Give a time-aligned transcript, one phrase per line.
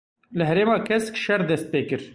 [0.37, 2.01] Li Herêma Kesk şer dest pê kir.